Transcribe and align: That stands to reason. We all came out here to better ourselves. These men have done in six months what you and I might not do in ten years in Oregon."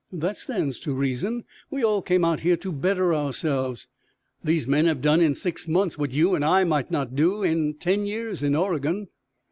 That 0.11 0.35
stands 0.35 0.79
to 0.79 0.93
reason. 0.95 1.43
We 1.69 1.83
all 1.83 2.01
came 2.01 2.25
out 2.25 2.39
here 2.39 2.57
to 2.57 2.71
better 2.71 3.13
ourselves. 3.13 3.87
These 4.43 4.67
men 4.67 4.87
have 4.87 4.99
done 4.99 5.21
in 5.21 5.35
six 5.35 5.67
months 5.67 5.95
what 5.95 6.09
you 6.09 6.33
and 6.33 6.43
I 6.43 6.63
might 6.63 6.89
not 6.89 7.15
do 7.15 7.43
in 7.43 7.75
ten 7.75 8.07
years 8.07 8.41
in 8.41 8.55
Oregon." 8.55 9.09